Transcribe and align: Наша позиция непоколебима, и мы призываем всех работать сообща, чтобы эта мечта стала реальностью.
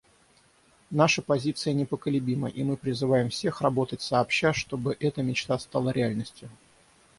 Наша 0.89 1.21
позиция 1.21 1.73
непоколебима, 1.75 2.49
и 2.49 2.63
мы 2.63 2.75
призываем 2.75 3.29
всех 3.29 3.61
работать 3.61 4.01
сообща, 4.01 4.51
чтобы 4.51 4.97
эта 4.99 5.21
мечта 5.21 5.59
стала 5.59 5.91
реальностью. 5.91 6.49